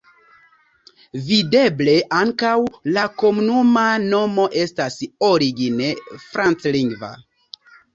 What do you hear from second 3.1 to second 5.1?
komunuma nomo estas